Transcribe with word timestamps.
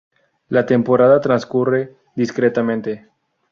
La 0.49 0.65
temporada 0.65 1.21
transcurre 1.21 1.95
discretamente. 2.15 3.07